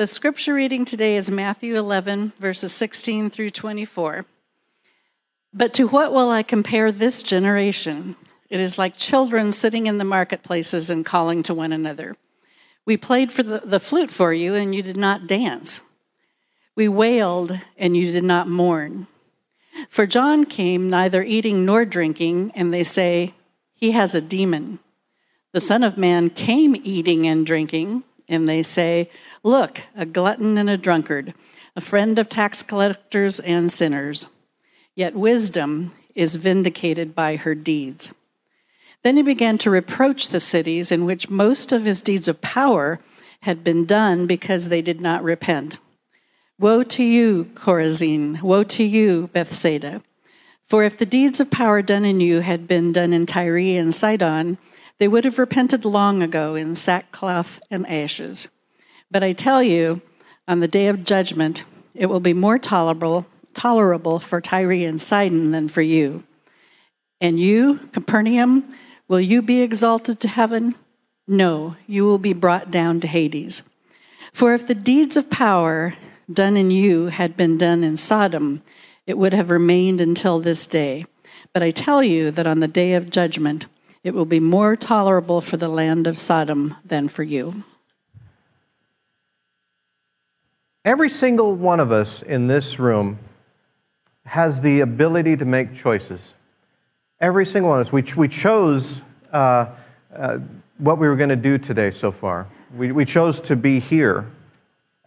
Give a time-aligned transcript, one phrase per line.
[0.00, 4.24] The scripture reading today is Matthew 11, verses 16 through 24.
[5.52, 8.16] But to what will I compare this generation?
[8.48, 12.16] It is like children sitting in the marketplaces and calling to one another.
[12.86, 15.82] We played for the, the flute for you, and you did not dance.
[16.74, 19.06] We wailed, and you did not mourn.
[19.90, 23.34] For John came neither eating nor drinking, and they say,
[23.74, 24.78] He has a demon.
[25.52, 29.10] The Son of Man came eating and drinking, and they say,
[29.42, 31.34] Look, a glutton and a drunkard,
[31.76, 34.28] a friend of tax collectors and sinners.
[34.94, 38.14] Yet wisdom is vindicated by her deeds.
[39.02, 43.00] Then he began to reproach the cities in which most of his deeds of power
[43.42, 45.78] had been done because they did not repent.
[46.58, 48.42] Woe to you, Chorazin!
[48.42, 50.02] Woe to you, Bethsaida!
[50.66, 53.94] For if the deeds of power done in you had been done in Tyre and
[53.94, 54.58] Sidon,
[55.00, 58.48] they would have repented long ago in sackcloth and ashes.
[59.10, 60.02] But I tell you,
[60.46, 61.64] on the day of judgment,
[61.94, 66.22] it will be more tolerable, tolerable for Tyre and Sidon than for you.
[67.18, 68.68] And you, Capernaum,
[69.08, 70.74] will you be exalted to heaven?
[71.26, 73.62] No, you will be brought down to Hades.
[74.34, 75.94] For if the deeds of power
[76.30, 78.62] done in you had been done in Sodom,
[79.06, 81.06] it would have remained until this day.
[81.54, 83.66] But I tell you that on the day of judgment,
[84.02, 87.64] it will be more tolerable for the land of Sodom than for you.
[90.84, 93.18] Every single one of us in this room
[94.24, 96.34] has the ability to make choices.
[97.20, 97.92] Every single one of us.
[97.92, 99.66] We, we chose uh,
[100.16, 100.38] uh,
[100.78, 102.46] what we were going to do today so far.
[102.74, 104.30] We, we chose to be here.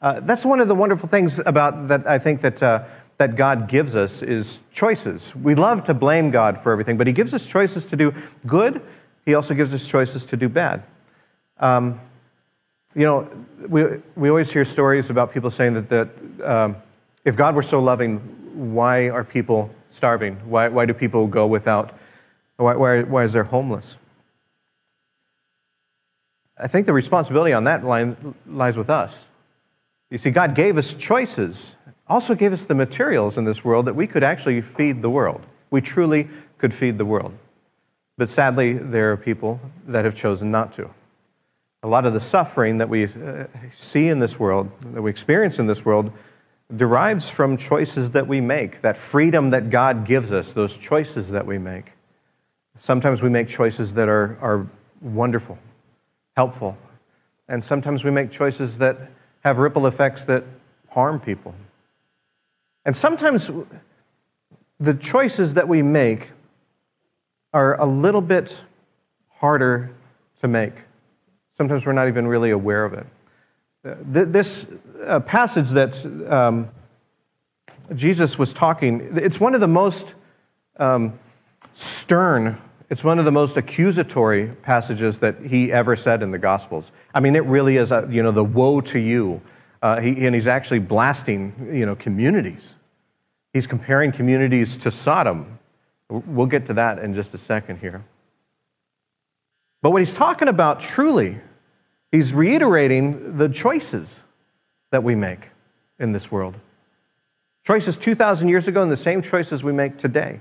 [0.01, 2.83] Uh, that's one of the wonderful things about that I think that, uh,
[3.23, 5.33] that God gives us is choices.
[5.33, 8.13] We love to blame God for everything, but He gives us choices to do
[8.45, 8.81] good.
[9.25, 10.83] He also gives us choices to do bad.
[11.57, 12.01] Um,
[12.93, 13.29] you know,
[13.69, 13.85] we,
[14.17, 16.09] we always hear stories about people saying that, that
[16.43, 16.75] um,
[17.23, 18.17] if God were so loving,
[18.75, 20.35] why are people starving?
[20.49, 21.97] Why, why do people go without?
[22.57, 23.97] Why, why, why is there homeless?
[26.57, 29.15] I think the responsibility on that line lies with us.
[30.11, 33.95] You see, God gave us choices, also gave us the materials in this world that
[33.95, 35.45] we could actually feed the world.
[35.71, 37.33] We truly could feed the world.
[38.17, 40.89] But sadly, there are people that have chosen not to
[41.83, 45.59] a lot of the suffering that we uh, see in this world, that we experience
[45.59, 46.11] in this world,
[46.73, 51.45] derives from choices that we make, that freedom that God gives us, those choices that
[51.45, 51.91] we make.
[52.77, 54.67] Sometimes we make choices that are, are
[55.01, 55.59] wonderful,
[56.37, 56.77] helpful,
[57.49, 60.45] and sometimes we make choices that have ripple effects that
[60.89, 61.53] harm people.
[62.85, 63.49] And sometimes
[64.79, 66.31] the choices that we make
[67.53, 68.61] are a little bit
[69.29, 69.91] harder
[70.41, 70.73] to make
[71.55, 73.05] Sometimes we're not even really aware of it.
[73.83, 74.65] This
[75.05, 76.69] uh, passage that um,
[77.93, 80.13] Jesus was talking, it's one of the most
[80.77, 81.19] um,
[81.75, 82.57] stern,
[82.89, 86.91] it's one of the most accusatory passages that he ever said in the Gospels.
[87.13, 89.41] I mean, it really is, a, you know, the woe to you.
[89.83, 92.77] Uh, he, and he's actually blasting, you know, communities.
[93.51, 95.59] He's comparing communities to Sodom.
[96.07, 98.01] We'll get to that in just a second here.
[99.81, 101.41] But what he's talking about truly,
[102.13, 104.21] he's reiterating the choices
[104.91, 105.49] that we make
[105.99, 106.55] in this world.
[107.67, 110.39] Choices 2,000 years ago and the same choices we make today.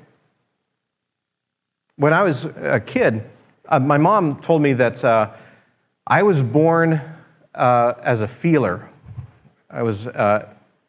[1.97, 3.29] When I was a kid,
[3.69, 5.31] uh, my mom told me that uh,
[6.07, 7.01] I was born
[7.57, 8.89] uh, as a feeler.
[9.73, 10.49] I was uh,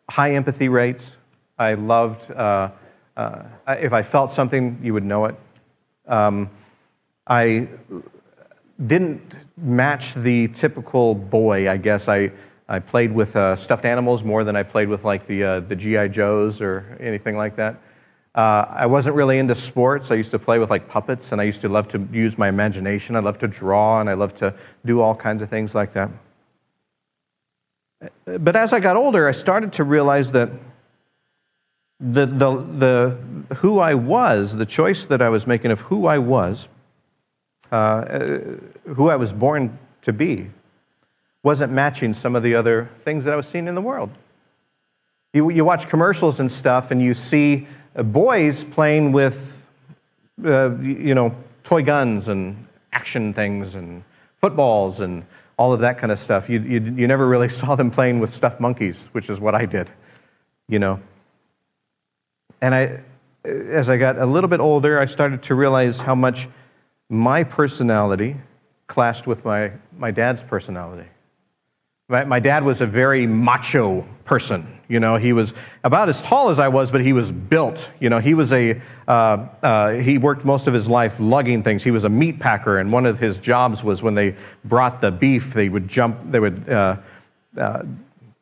[0.10, 1.16] high empathy rates.
[1.58, 2.72] I loved, uh,
[3.16, 5.36] uh, if I felt something, you would know it.
[6.06, 6.50] Um,
[7.26, 7.70] I
[8.86, 12.10] didn't match the typical boy, I guess.
[12.10, 12.32] I,
[12.68, 15.76] I played with uh, stuffed animals more than I played with like the, uh, the
[15.76, 16.10] G.I.
[16.10, 17.80] Joes or anything like that.
[18.36, 20.12] Uh, I wasn't really into sports.
[20.12, 22.50] I used to play with like puppets and I used to love to use my
[22.50, 23.16] imagination.
[23.16, 26.10] I love to draw and I love to do all kinds of things like that.
[28.26, 30.50] But as I got older, I started to realize that
[32.00, 36.18] the, the, the, who I was, the choice that I was making of who I
[36.18, 36.68] was,
[37.72, 38.06] uh,
[38.86, 40.50] who I was born to be
[41.44, 44.10] wasn't matching some of the other things that I was seeing in the world.
[45.34, 49.66] You, you watch commercials and stuff, and you see uh, boys playing with,
[50.44, 54.04] uh, you know, toy guns and action things and
[54.40, 55.26] footballs and
[55.64, 56.50] all of that kind of stuff.
[56.50, 59.66] You, you, you never really saw them playing with stuffed monkeys, which is what I
[59.66, 59.90] did,
[60.68, 61.00] you know.
[62.62, 63.02] And I,
[63.46, 66.50] as I got a little bit older, I started to realize how much
[67.10, 68.36] my personality
[68.88, 71.08] clashed with my, my dad's personality.
[72.14, 74.80] My, dad was a very macho person.
[74.88, 77.90] You know, he was about as tall as I was, but he was built.
[78.00, 81.84] You know, he was a, uh, uh, he worked most of his life lugging things.
[81.84, 85.10] He was a meat packer, and one of his jobs was when they brought the
[85.10, 86.98] beef, they would jump, they would uh,
[87.58, 87.82] uh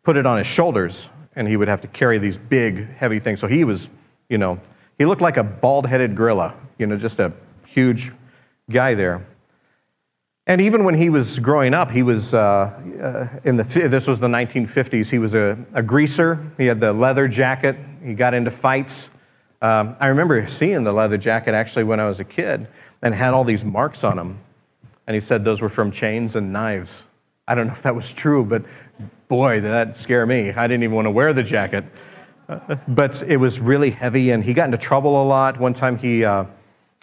[0.04, 1.08] put it on his shoulders,
[1.38, 3.40] and he would have to carry these big, heavy things.
[3.40, 3.90] So he was,
[4.28, 4.60] you know,
[4.98, 7.32] he looked like a bald headed gorilla, you know, just a
[7.66, 8.12] huge
[8.70, 9.26] guy there.
[10.48, 14.20] And even when he was growing up, he was uh, uh, in the, this was
[14.20, 16.52] the 1950s, he was a, a, greaser.
[16.58, 17.78] He had the leather jacket.
[18.04, 19.12] He got into fights.
[19.62, 22.68] Um, I remember seeing the leather jacket actually when I was a kid
[23.04, 24.40] and had all these marks on him.
[25.06, 27.06] And he said those were from chains and knives.
[27.48, 28.64] I don't know if that was true, but
[29.28, 30.52] boy, did that scare me.
[30.52, 31.86] I didn't even want to wear the jacket.
[32.50, 35.60] Uh, but it was really heavy, and he got into trouble a lot.
[35.60, 36.46] One time he, uh,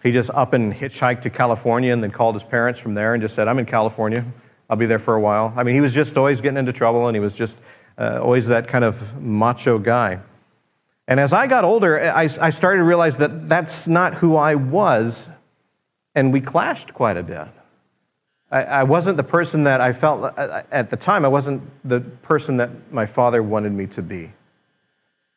[0.03, 3.21] he just up and hitchhiked to California and then called his parents from there and
[3.21, 4.25] just said, I'm in California.
[4.71, 5.53] I'll be there for a while.
[5.57, 7.59] I mean, he was just always getting into trouble and he was just
[7.97, 10.21] uh, always that kind of macho guy.
[11.09, 14.55] And as I got older, I, I started to realize that that's not who I
[14.57, 15.31] was,
[16.15, 17.49] and we clashed quite a bit.
[18.51, 22.01] I, I wasn't the person that I felt uh, at the time, I wasn't the
[22.01, 24.33] person that my father wanted me to be.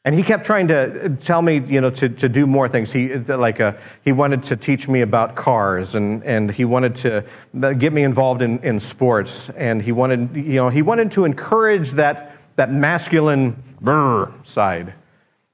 [0.03, 2.91] And he kept trying to uh, tell me, you know, to, to do more things.
[2.91, 6.95] He, uh, like, uh, he wanted to teach me about cars, and, and he wanted
[6.97, 7.23] to
[7.61, 9.51] uh, get me involved in, in sports.
[9.55, 14.95] And he wanted, you know, he wanted to encourage that, that masculine brr side.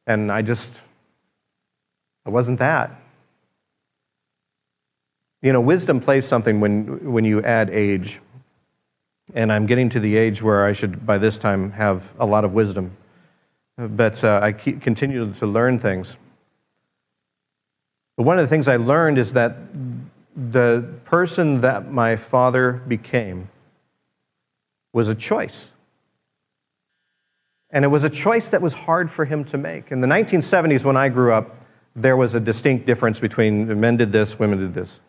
[0.06, 0.80] And I just,
[2.26, 3.02] I wasn't that.
[5.42, 8.22] You know, wisdom plays something when, when you add age.
[9.34, 12.46] And I'm getting to the age where I should, by this time, have a lot
[12.46, 12.96] of wisdom
[13.78, 16.18] but uh, I continue to learn things.
[18.16, 19.56] But one of the things I learned is that
[20.36, 23.50] the person that my father became
[24.94, 25.72] was a choice.
[27.70, 29.92] And it was a choice that was hard for him to make.
[29.92, 31.56] In the 1970s, when I grew up,
[31.96, 35.00] there was a distinct difference between men did this, women did this.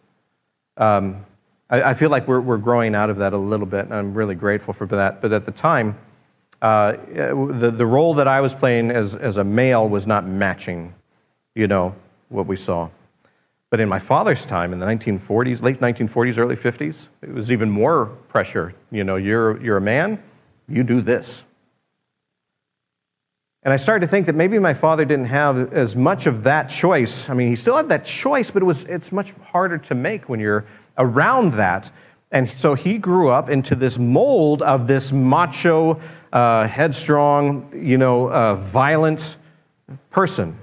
[0.77, 1.25] Um,
[1.71, 4.15] I, I, feel like we're, we're growing out of that a little bit, and I'm
[4.15, 5.21] really grateful for that.
[5.21, 5.99] But at the time,
[6.61, 10.95] uh, the, the role that I was playing as, as a male was not matching,
[11.55, 11.95] you know,
[12.29, 12.89] what we saw.
[13.71, 17.71] But in my father's time, in the 1940s, late 1940s, early 50s, it was even
[17.71, 18.75] more pressure.
[18.91, 20.23] You know, you're, you're a man,
[20.69, 21.45] you do this.
[23.63, 26.69] And I started to think that maybe my father didn't have as much of that
[26.71, 27.29] choice.
[27.29, 30.29] I mean, he still had that choice, but it was, it's much harder to make
[30.29, 30.65] when you're
[30.97, 31.91] around that.
[32.31, 36.01] And so he grew up into this mold of this macho,
[36.33, 39.37] uh, headstrong, you know, uh, violent
[40.11, 40.59] person.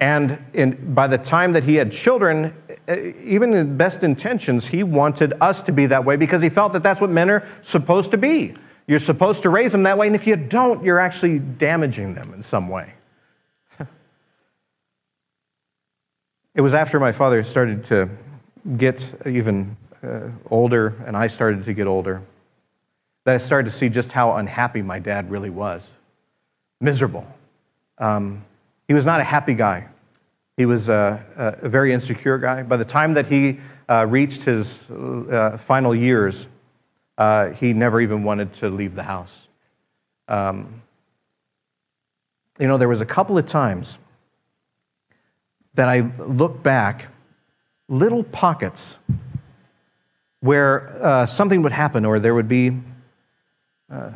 [0.00, 2.54] And in, by the time that he had children,
[2.88, 6.72] uh, even in best intentions, he wanted us to be that way because he felt
[6.72, 8.54] that that's what men are supposed to be.
[8.86, 12.32] You're supposed to raise them that way, and if you don't, you're actually damaging them
[12.32, 12.94] in some way.
[16.54, 18.08] it was after my father started to
[18.78, 22.22] get even uh, older and I started to get older
[23.24, 25.82] that I started to see just how unhappy my dad really was.
[26.80, 27.26] Miserable.
[27.98, 28.44] Um,
[28.86, 29.88] he was not a happy guy.
[30.56, 32.62] He was a, a very insecure guy.
[32.62, 36.46] By the time that he uh, reached his uh, final years,
[37.18, 39.32] uh, he never even wanted to leave the house.
[40.26, 40.82] Um,
[42.58, 43.98] you know, there was a couple of times
[45.74, 47.08] that I look back,
[47.88, 48.96] little pockets
[50.40, 52.76] where uh, something would happen or there would be
[53.90, 54.10] uh,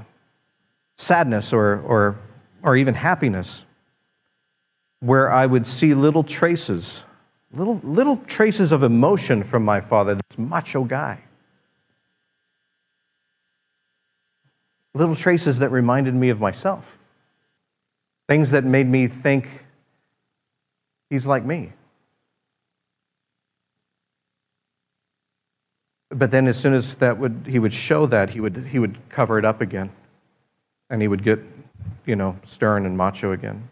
[0.96, 2.18] sadness or, or,
[2.62, 3.64] or even happiness,
[5.00, 7.04] where I would see little traces,
[7.52, 11.20] little, little traces of emotion from my father, this macho guy.
[14.94, 16.98] Little traces that reminded me of myself.
[18.28, 19.48] Things that made me think
[21.10, 21.72] he's like me.
[26.12, 28.98] But then, as soon as that would, he would show that, he would, he would
[29.08, 29.90] cover it up again.
[30.90, 31.40] And he would get,
[32.04, 33.68] you know, stern and macho again.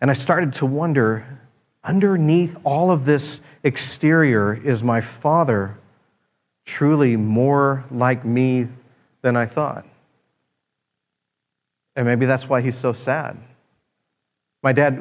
[0.00, 1.26] And I started to wonder
[1.82, 5.76] underneath all of this exterior, is my father
[6.64, 8.68] truly more like me
[9.22, 9.86] than I thought?
[11.96, 13.36] And maybe that's why he's so sad.
[14.62, 14.98] My dad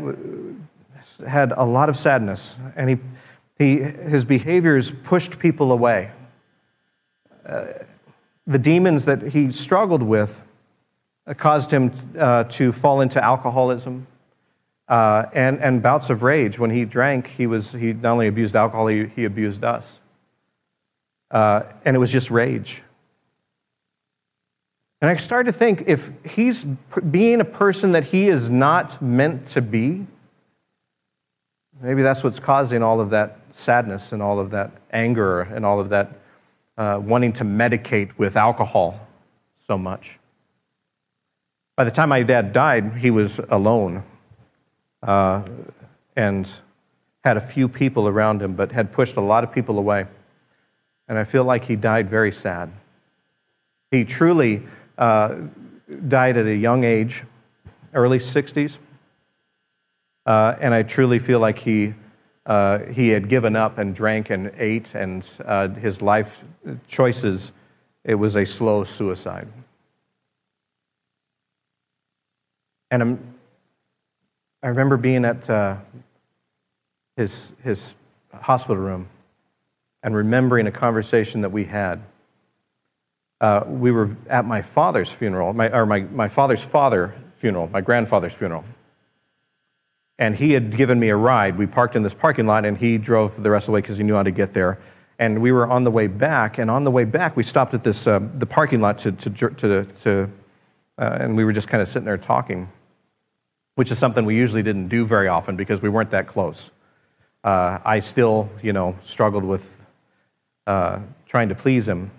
[1.25, 2.97] had a lot of sadness, and he
[3.63, 6.11] he, his behaviors pushed people away.
[7.45, 7.65] Uh,
[8.45, 10.41] the demons that he struggled with
[11.25, 14.05] uh, caused him uh, to fall into alcoholism
[14.87, 16.59] uh, and, and bouts of rage.
[16.59, 20.01] When he drank, he, was, he not only abused alcohol, he, he abused us.
[21.31, 22.83] Uh, and it was just rage.
[25.01, 26.63] And I started to think if he's
[27.11, 30.05] being a person that he is not meant to be,
[31.81, 35.79] maybe that's what's causing all of that sadness and all of that anger and all
[35.79, 36.19] of that
[36.77, 39.07] uh, wanting to medicate with alcohol
[39.67, 40.17] so much.
[41.75, 44.03] By the time my dad died, he was alone
[45.01, 45.43] uh,
[46.15, 46.49] and
[47.23, 50.05] had a few people around him, but had pushed a lot of people away.
[51.07, 52.71] And I feel like he died very sad.
[53.91, 54.63] He truly
[54.97, 55.35] uh,
[56.07, 57.23] died at a young age,
[57.93, 58.77] early 60s.
[60.25, 61.93] Uh, and I truly feel like he,
[62.45, 66.43] uh, he had given up and drank and ate, and uh, his life
[66.87, 67.51] choices,
[68.03, 69.47] it was a slow suicide.
[72.91, 73.33] And I'm,
[74.61, 75.77] i remember being at uh,
[77.17, 77.95] his, his
[78.33, 79.09] hospital room
[80.03, 82.01] and remembering a conversation that we had
[83.43, 87.81] uh, we were at my father's funeral, my, or my, my father's father funeral, my
[87.81, 88.63] grandfather's funeral.
[90.19, 91.57] And he had given me a ride.
[91.57, 93.97] We parked in this parking lot, and he drove the rest of the way because
[93.97, 94.79] he knew how to get there.
[95.19, 97.83] And we were on the way back, and on the way back, we stopped at
[97.83, 100.29] this, uh, the parking lot to, to, to, to
[100.97, 102.69] uh, and we were just kind of sitting there talking,
[103.75, 106.69] which is something we usually didn't do very often because we weren't that close.
[107.43, 109.81] Uh, I still, you know, struggled with
[110.67, 112.11] uh, trying to please him.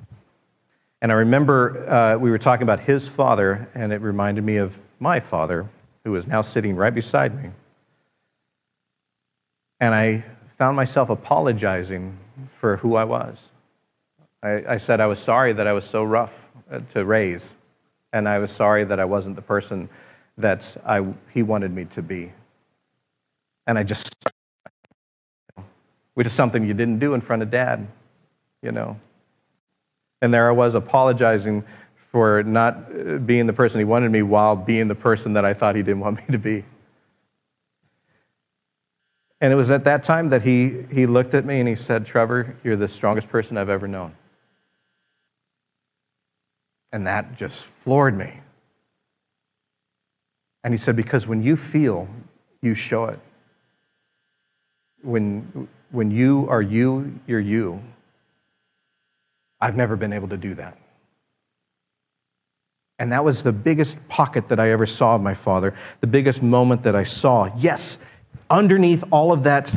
[1.00, 4.78] And I remember uh, we were talking about his father, and it reminded me of
[4.98, 5.68] my father,
[6.04, 7.50] who is now sitting right beside me.
[9.80, 10.24] And I
[10.58, 12.16] found myself apologizing
[12.50, 13.48] for who I was.
[14.42, 17.54] I, I said I was sorry that I was so rough uh, to raise,
[18.12, 19.88] and I was sorry that I wasn't the person
[20.38, 22.32] that I, he wanted me to be.
[23.66, 24.14] And I just,
[26.14, 27.86] which is something you didn't do in front of dad,
[28.62, 28.98] you know.
[30.20, 31.64] And there I was apologizing
[32.10, 35.54] for not uh, being the person he wanted me while being the person that I
[35.54, 36.64] thought he didn't want me to be.
[39.44, 42.06] And it was at that time that he, he looked at me and he said,
[42.06, 44.14] Trevor, you're the strongest person I've ever known.
[46.92, 48.40] And that just floored me.
[50.62, 52.08] And he said, Because when you feel,
[52.62, 53.18] you show it.
[55.02, 57.82] When, when you are you, you're you.
[59.60, 60.78] I've never been able to do that.
[62.98, 66.42] And that was the biggest pocket that I ever saw of my father, the biggest
[66.42, 67.54] moment that I saw.
[67.58, 67.98] Yes,
[68.50, 69.74] underneath all of that,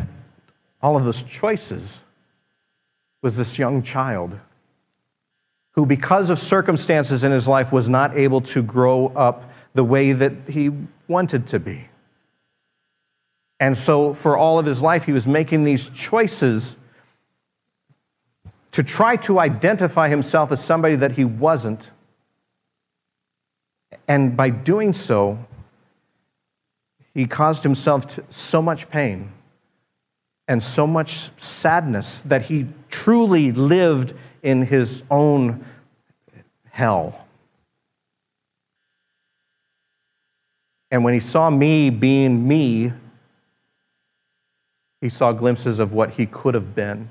[0.81, 2.01] all of those choices,
[3.21, 4.39] was this young child
[5.71, 10.11] who, because of circumstances in his life, was not able to grow up the way
[10.11, 10.71] that he
[11.07, 11.87] wanted to be.
[13.59, 16.77] And so, for all of his life, he was making these choices
[18.71, 21.89] to try to identify himself as somebody that he wasn't.
[24.07, 25.39] And by doing so,
[27.17, 29.31] he caused himself so much pain
[30.47, 35.65] and so much sadness that he truly lived in his own
[36.69, 37.25] hell.
[40.91, 42.93] And when he saw me being me,
[45.01, 47.09] he saw glimpses of what he could have been.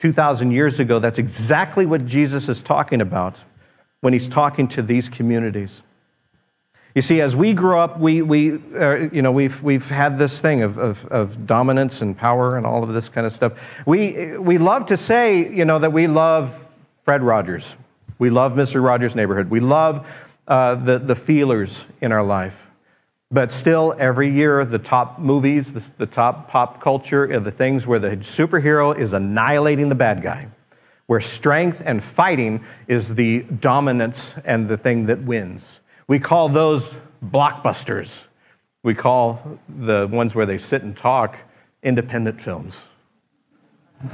[0.00, 3.44] 2,000 years ago, that's exactly what Jesus is talking about
[4.00, 5.82] when he's talking to these communities.
[6.94, 10.40] You see, as we grow up, we, we, uh, you know, we've, we've had this
[10.40, 13.54] thing of, of, of, dominance and power and all of this kind of stuff.
[13.84, 16.56] We, we love to say, you know, that we love
[17.02, 17.76] Fred Rogers.
[18.20, 18.80] We love Mr.
[18.80, 19.50] Rogers' Neighborhood.
[19.50, 20.06] We love
[20.46, 22.64] uh, the, the feelers in our life.
[23.28, 27.88] But still, every year, the top movies, the, the top pop culture are the things
[27.88, 30.46] where the superhero is annihilating the bad guy,
[31.06, 35.80] where strength and fighting is the dominance and the thing that wins.
[36.06, 36.90] We call those
[37.24, 38.24] blockbusters.
[38.82, 41.36] We call the ones where they sit and talk
[41.82, 42.84] independent films.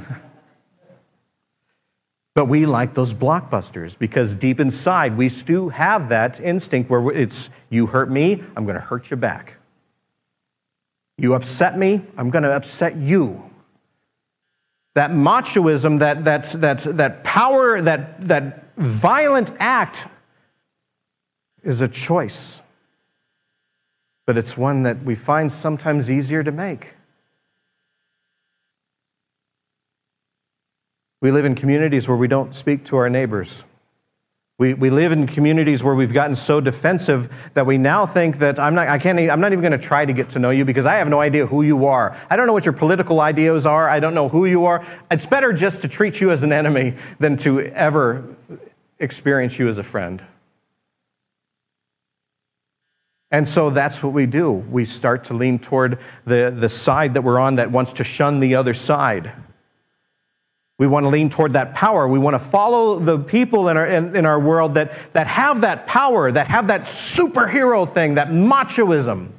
[2.33, 7.49] But we like those blockbusters because deep inside we still have that instinct where it's
[7.69, 9.57] you hurt me, I'm going to hurt you back.
[11.17, 13.49] You upset me, I'm going to upset you.
[14.95, 20.07] That machoism, that, that, that, that power, that, that violent act
[21.63, 22.61] is a choice.
[24.25, 26.93] But it's one that we find sometimes easier to make.
[31.21, 33.63] We live in communities where we don't speak to our neighbors.
[34.57, 38.59] We, we live in communities where we've gotten so defensive that we now think that
[38.59, 40.65] I'm not, I can't, I'm not even going to try to get to know you
[40.65, 42.15] because I have no idea who you are.
[42.29, 43.89] I don't know what your political ideas are.
[43.89, 44.85] I don't know who you are.
[45.09, 48.23] It's better just to treat you as an enemy than to ever
[48.99, 50.21] experience you as a friend.
[53.31, 54.51] And so that's what we do.
[54.51, 58.41] We start to lean toward the, the side that we're on that wants to shun
[58.41, 59.31] the other side.
[60.77, 62.07] We want to lean toward that power.
[62.07, 65.61] We want to follow the people in our, in, in our world that, that have
[65.61, 69.29] that power, that have that superhero thing, that machoism.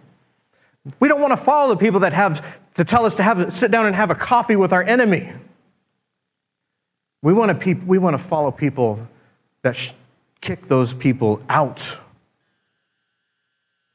[1.01, 3.71] We don't want to follow the people that have to tell us to have, sit
[3.71, 5.33] down and have a coffee with our enemy.
[7.23, 9.07] We want to, peop- we want to follow people
[9.63, 9.93] that sh-
[10.41, 11.99] kick those people out.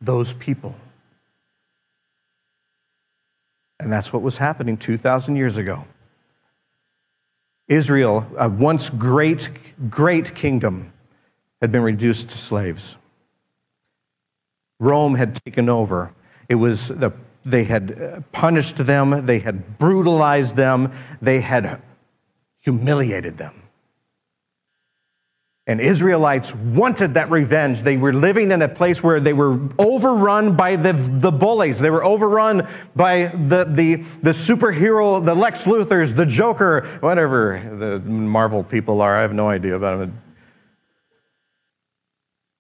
[0.02, 0.76] Those people.
[3.80, 5.86] And that's what was happening 2,000 years ago.
[7.68, 9.50] Israel, a once great,
[9.90, 10.94] great kingdom,
[11.62, 12.98] had been reduced to slaves.
[14.80, 16.14] Rome had taken over.
[16.50, 17.12] It was the,
[17.44, 21.82] they had uh, punished them, they had brutalized them, they had
[22.60, 23.64] humiliated them.
[25.70, 27.82] And Israelites wanted that revenge.
[27.82, 31.78] They were living in a place where they were overrun by the, the bullies.
[31.78, 38.00] They were overrun by the, the, the superhero, the Lex Luthors, the Joker, whatever the
[38.00, 39.18] Marvel people are.
[39.18, 40.22] I have no idea about them.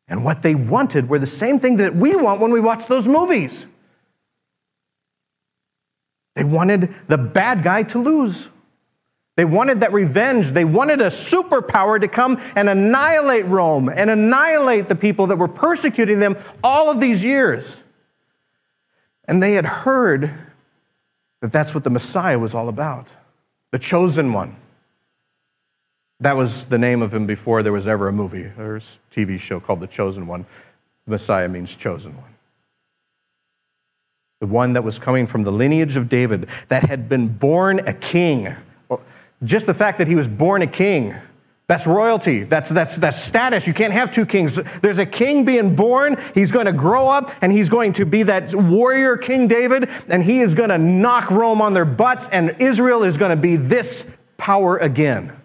[0.10, 3.08] And what they wanted were the same thing that we want when we watch those
[3.08, 3.66] movies.
[6.36, 8.50] They wanted the bad guy to lose.
[9.38, 10.52] They wanted that revenge.
[10.52, 15.48] They wanted a superpower to come and annihilate Rome and annihilate the people that were
[15.48, 17.80] persecuting them all of these years.
[19.26, 20.34] And they had heard
[21.42, 23.08] that that's what the Messiah was all about
[23.72, 24.56] the chosen one.
[26.22, 28.82] That was the name of him before there was ever a movie or a
[29.14, 30.48] TV show called The Chosen One.
[31.06, 32.36] Messiah means chosen one.
[34.40, 37.94] The one that was coming from the lineage of David, that had been born a
[37.94, 38.56] king
[39.44, 41.16] just the fact that he was born a king,
[41.68, 42.44] that's royalty.
[42.44, 43.68] That's, that's, that's status.
[43.68, 44.58] You can't have two kings.
[44.82, 46.18] There's a king being born.
[46.34, 50.24] He's going to grow up and he's going to be that warrior King David, and
[50.24, 53.58] he is going to knock Rome on their butts, and Israel is going to be
[53.58, 54.06] this
[54.38, 55.36] power again.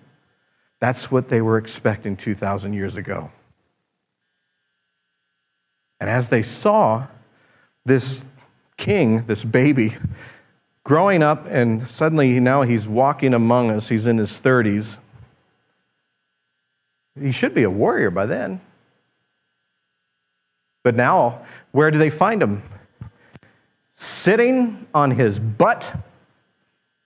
[0.78, 3.31] That's what they were expecting 2,000 years ago.
[6.00, 7.07] And as they saw
[7.85, 8.24] this
[8.76, 9.96] king, this baby,
[10.85, 13.88] growing up, and suddenly now he's walking among us.
[13.88, 14.97] He's in his 30s.
[17.21, 18.61] He should be a warrior by then.
[20.83, 22.62] But now, where do they find him?
[23.95, 25.95] Sitting on his butt,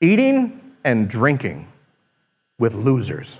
[0.00, 1.68] eating and drinking
[2.58, 3.38] with losers.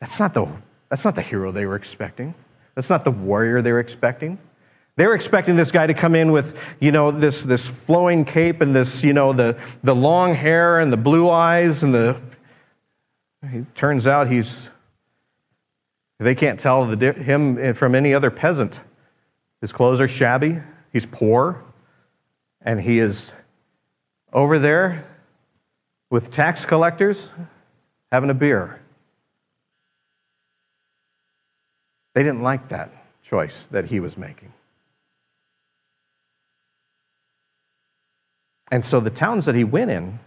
[0.00, 0.46] That's not the,
[0.90, 2.34] that's not the hero they were expecting.
[2.74, 4.38] That's not the warrior they were expecting.
[4.96, 8.60] They were expecting this guy to come in with, you know, this, this flowing cape
[8.60, 12.20] and this, you know, the, the long hair and the blue eyes and the.
[13.42, 14.68] It turns out he's.
[16.18, 18.80] They can't tell the, him from any other peasant.
[19.60, 20.60] His clothes are shabby,
[20.92, 21.62] he's poor,
[22.60, 23.32] and he is
[24.32, 25.04] over there
[26.10, 27.30] with tax collectors
[28.10, 28.80] having a beer.
[32.14, 32.90] They didn't like that
[33.22, 34.52] choice that he was making.
[38.72, 40.18] And so the towns that he went in,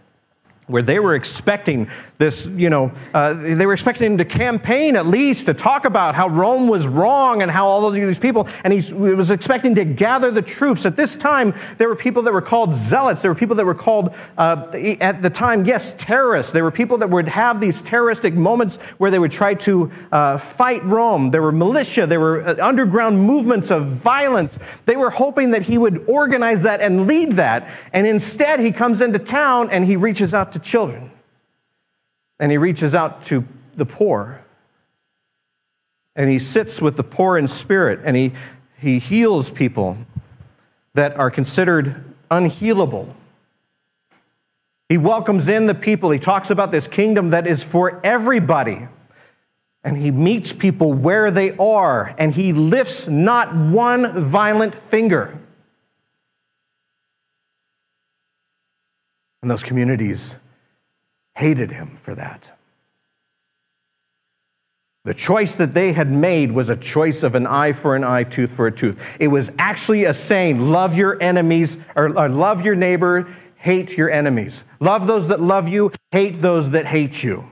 [0.66, 5.06] where they were expecting this, you know, uh, they were expecting him to campaign at
[5.06, 8.72] least to talk about how Rome was wrong and how all of these people, and
[8.72, 10.84] he was expecting to gather the troops.
[10.84, 13.22] At this time, there were people that were called zealots.
[13.22, 14.66] There were people that were called, uh,
[15.00, 16.52] at the time, yes, terrorists.
[16.52, 20.38] There were people that would have these terroristic moments where they would try to uh,
[20.38, 21.30] fight Rome.
[21.30, 22.06] There were militia.
[22.06, 24.58] There were uh, underground movements of violence.
[24.86, 27.68] They were hoping that he would organize that and lead that.
[27.92, 31.10] And instead, he comes into town and he reaches out to children,
[32.40, 33.44] and he reaches out to
[33.76, 34.42] the poor.
[36.14, 38.32] And he sits with the poor in spirit, and he,
[38.78, 39.98] he heals people
[40.94, 43.12] that are considered unhealable.
[44.88, 46.10] He welcomes in the people.
[46.10, 48.88] He talks about this kingdom that is for everybody.
[49.84, 55.38] And he meets people where they are, and he lifts not one violent finger.
[59.42, 60.34] And those communities
[61.36, 62.50] hated him for that.
[65.04, 68.24] The choice that they had made was a choice of an eye for an eye,
[68.24, 68.98] tooth for a tooth.
[69.20, 74.10] It was actually a saying love your enemies, or, or, love your neighbor, hate your
[74.10, 74.64] enemies.
[74.80, 77.48] Love those that love you, hate those that hate you.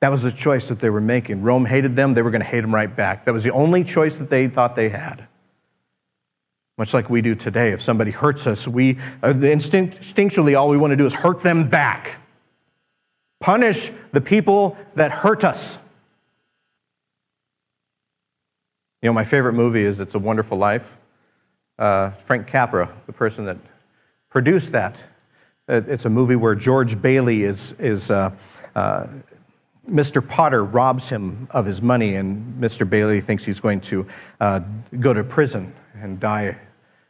[0.00, 1.42] That was the choice that they were making.
[1.42, 3.26] Rome hated them, they were going to hate them right back.
[3.26, 5.28] That was the only choice that they thought they had
[6.76, 7.72] much like we do today.
[7.72, 11.68] If somebody hurts us, we uh, instinctually all we want to do is hurt them
[11.68, 12.18] back,
[13.44, 15.76] Punish the people that hurt us.
[19.02, 20.96] You know, my favorite movie is It's a Wonderful Life.
[21.78, 23.58] Uh, Frank Capra, the person that
[24.30, 24.98] produced that.
[25.68, 28.30] It's a movie where George Bailey is, is uh,
[28.74, 29.08] uh,
[29.88, 30.26] Mr.
[30.26, 32.88] Potter robs him of his money, and Mr.
[32.88, 34.06] Bailey thinks he's going to
[34.40, 34.60] uh,
[35.00, 36.56] go to prison and die.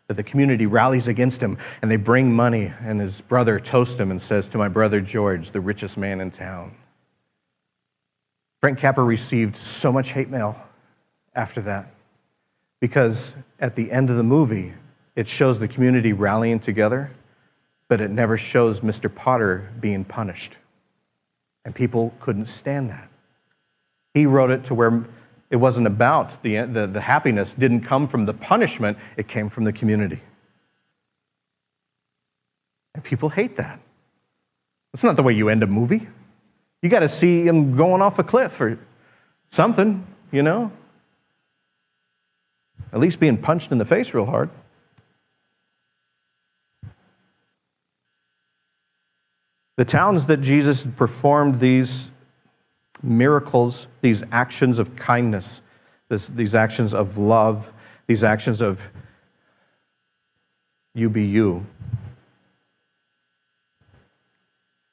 [0.06, 4.10] But the community rallies against him, and they bring money, and his brother toasts him
[4.10, 6.74] and says, To my brother George, the richest man in town.
[8.60, 10.56] Frank Capra received so much hate mail
[11.34, 11.94] after that
[12.80, 14.74] because at the end of the movie,
[15.16, 17.10] it shows the community rallying together,
[17.88, 19.14] but it never shows Mr.
[19.14, 20.56] Potter being punished.
[21.64, 23.08] And people couldn't stand that.
[24.12, 25.04] He wrote it to where
[25.50, 29.64] it wasn't about the, the, the happiness, didn't come from the punishment, it came from
[29.64, 30.20] the community.
[32.94, 33.80] And people hate that.
[34.92, 36.06] That's not the way you end a movie.
[36.82, 38.78] You got to see him going off a cliff or
[39.50, 40.70] something, you know?
[42.92, 44.50] At least being punched in the face real hard.
[49.76, 52.10] The towns that Jesus performed these
[53.02, 55.60] miracles, these actions of kindness,
[56.08, 57.72] this, these actions of love,
[58.06, 58.88] these actions of
[60.94, 61.66] you be you,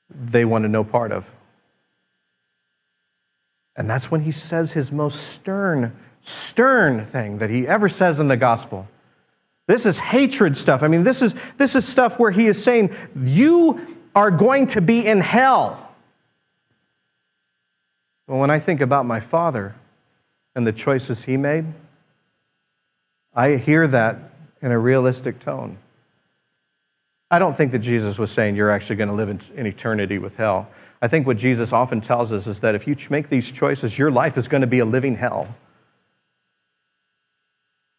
[0.09, 1.29] they wanted no part of.
[3.75, 8.27] And that's when he says his most stern, stern thing that he ever says in
[8.27, 8.87] the gospel.
[9.67, 10.83] This is hatred stuff.
[10.83, 14.81] I mean, this is, this is stuff where he is saying, You are going to
[14.81, 15.89] be in hell.
[18.27, 19.75] Well, when I think about my father
[20.55, 21.65] and the choices he made,
[23.33, 24.17] I hear that
[24.61, 25.77] in a realistic tone.
[27.29, 30.35] I don't think that Jesus was saying you're actually going to live in, eternity with
[30.35, 30.69] hell.
[31.01, 34.11] I think what Jesus often tells us is that if you make these choices, your
[34.11, 35.55] life is going to be a living hell.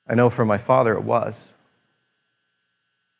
[0.07, 1.52] I know for my father it was.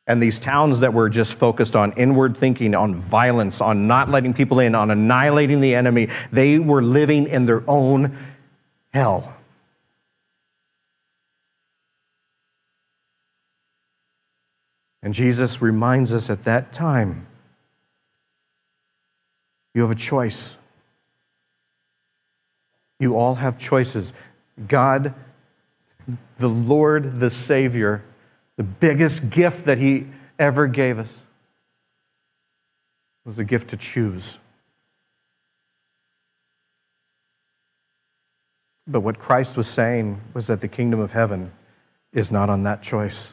[0.07, 4.35] And these towns that were just focused on inward thinking, on violence, on not letting
[4.35, 8.17] people in, on annihilating the enemy, they were living in their own
[8.93, 9.37] hell.
[15.05, 17.27] And Jesus reminds us at that time
[19.75, 20.57] you have a choice.
[23.01, 24.13] You all have choices.
[24.69, 25.15] God,
[26.39, 28.05] the Lord, the Savior,
[28.63, 30.07] the biggest gift that He
[30.39, 31.13] ever gave us
[33.25, 34.39] was a gift to choose.
[38.87, 41.51] But what Christ was saying was that the kingdom of heaven
[42.13, 43.33] is not on that choice.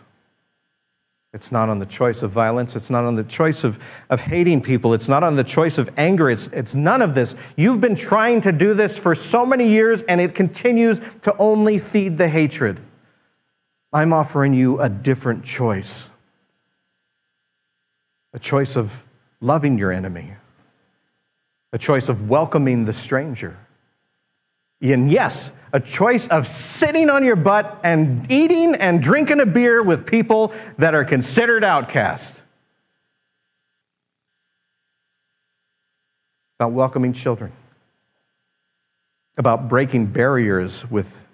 [1.32, 2.76] It's not on the choice of violence.
[2.76, 3.78] It's not on the choice of,
[4.10, 4.96] of hating people.
[4.96, 6.32] It's not on the choice of anger.
[6.32, 7.36] It's, it's none of this.
[7.56, 11.78] You've been trying to do this for so many years, and it continues to only
[11.78, 12.80] feed the hatred.
[13.92, 16.10] I'm offering you a different choice
[18.34, 19.04] a choice of
[19.42, 20.34] loving your enemy,
[21.74, 23.58] a choice of welcoming the stranger.
[24.82, 29.84] And yes, a choice of sitting on your butt and eating and drinking a beer
[29.84, 32.40] with people that are considered outcast.
[36.60, 37.52] About welcoming children,
[39.38, 41.26] about breaking barriers with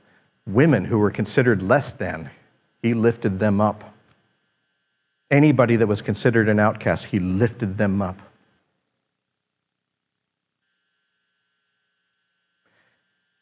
[0.46, 2.30] women who were considered less than
[2.86, 3.84] he lifted them up.
[5.32, 8.22] Anybody that was considered an outcast, he lifted them up.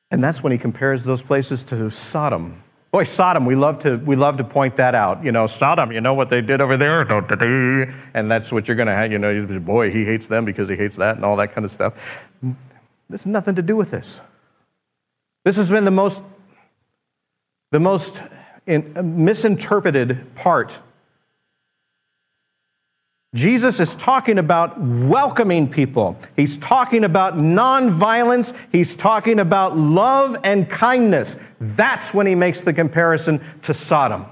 [0.09, 2.63] And that's when he compares those places to Sodom.
[2.91, 5.21] Boy, Sodom, we love to, we love to point that out.
[5.25, 7.01] You know, Sodom, you know what they did over there?
[8.13, 9.11] And that's what you're going to have.
[9.11, 11.71] You know, boy, he hates them because he hates that and all that kind of
[11.71, 11.95] stuff.
[13.11, 14.21] Has nothing to do with this.
[15.43, 16.21] This has been the most,
[17.71, 18.21] the most
[18.65, 20.79] Uh, misinterpreted part.
[23.35, 26.17] Jesus is talking about welcoming people.
[26.37, 28.55] He's talking about nonviolence.
[28.71, 31.35] He's talking about love and kindness.
[31.59, 34.27] That's when he makes the comparison to Sodom.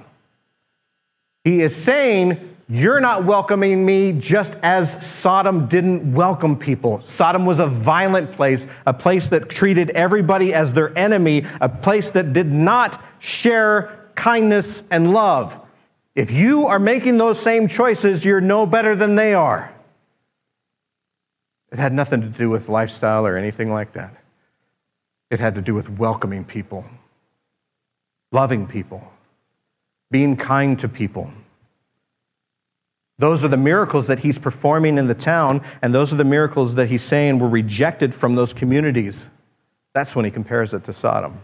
[1.43, 7.01] He is saying, You're not welcoming me just as Sodom didn't welcome people.
[7.03, 12.11] Sodom was a violent place, a place that treated everybody as their enemy, a place
[12.11, 15.59] that did not share kindness, and love.
[16.13, 19.73] If you are making those same choices, you're no better than they are.
[21.71, 24.15] It had nothing to do with lifestyle or anything like that.
[25.31, 26.85] It had to do with welcoming people,
[28.31, 29.11] loving people,
[30.11, 31.33] being kind to people,
[33.21, 36.73] Those are the miracles that he's performing in the town, and those are the miracles
[36.73, 39.27] that he's saying were rejected from those communities.
[39.93, 41.39] That's when he compares it to Sodom.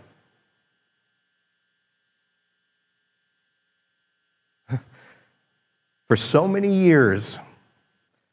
[6.07, 7.37] For so many years,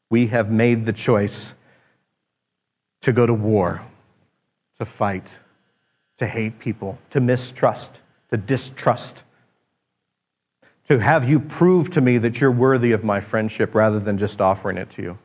[0.08, 1.54] we have made the choice
[3.00, 3.82] to go to war,
[4.78, 5.36] to fight,
[6.18, 9.24] to hate people, to mistrust, to distrust,
[10.88, 14.40] to have you prove to me that you're worthy of my friendship rather than just
[14.40, 15.18] offering it to you.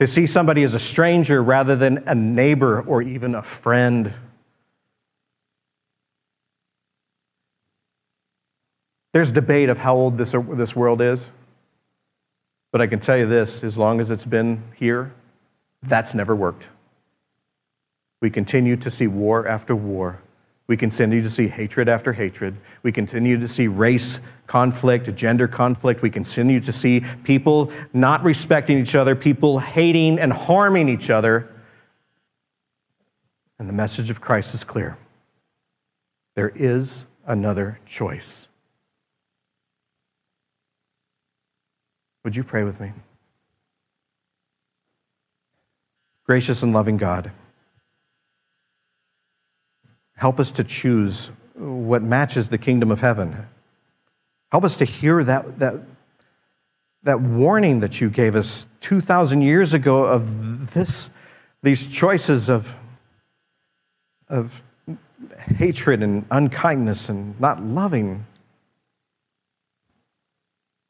[0.00, 4.12] To see somebody as a stranger rather than a neighbor or even a friend.
[9.14, 11.30] There's debate of how old this, this world is.
[12.72, 15.14] But I can tell you this as long as it's been here,
[15.84, 16.64] that's never worked.
[18.20, 20.20] We continue to see war after war.
[20.66, 22.56] We continue to see hatred after hatred.
[22.82, 26.02] We continue to see race conflict, gender conflict.
[26.02, 31.48] We continue to see people not respecting each other, people hating and harming each other.
[33.60, 34.98] And the message of Christ is clear
[36.34, 38.48] there is another choice.
[42.24, 42.92] Would you pray with me?
[46.24, 47.30] Gracious and loving God,
[50.16, 53.46] help us to choose what matches the kingdom of heaven.
[54.50, 55.74] Help us to hear that, that,
[57.02, 61.10] that warning that you gave us 2,000 years ago of this,
[61.62, 62.74] these choices of,
[64.28, 64.62] of
[65.58, 68.24] hatred and unkindness and not loving.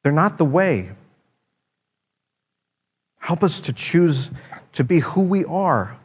[0.05, 0.93] They're not the way.
[3.25, 4.31] Help us to choose
[4.75, 5.97] to be who we are,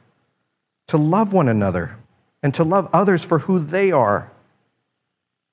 [0.87, 1.97] to love one another,
[2.41, 4.31] and to love others for who they are,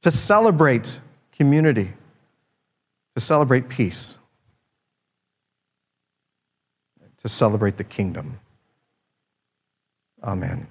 [0.02, 1.00] to celebrate
[1.37, 1.92] community,
[3.16, 4.16] to celebrate peace,
[7.20, 8.38] to celebrate the kingdom.
[10.22, 10.68] Amen.